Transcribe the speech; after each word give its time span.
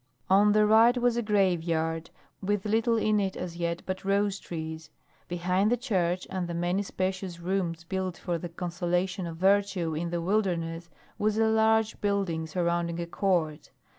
On 0.31 0.53
the 0.53 0.65
right 0.65 0.97
was 0.97 1.15
a 1.15 1.21
graveyard, 1.21 2.09
with 2.41 2.65
little 2.65 2.97
in 2.97 3.19
it 3.19 3.37
as 3.37 3.57
yet 3.57 3.83
but 3.85 4.03
rose 4.03 4.39
trees; 4.39 4.89
behind 5.27 5.71
the 5.71 5.77
church 5.77 6.25
and 6.31 6.47
the 6.47 6.55
many 6.55 6.81
spacious 6.81 7.39
rooms 7.39 7.83
built 7.83 8.17
for 8.17 8.39
the 8.39 8.49
consolation 8.49 9.27
of 9.27 9.37
virtue 9.37 9.93
in 9.93 10.09
the 10.09 10.19
wilderness 10.19 10.89
was 11.19 11.37
a 11.37 11.45
large 11.45 12.01
building 12.01 12.47
surrounding 12.47 12.99
a 12.99 13.05
court. 13.05 13.69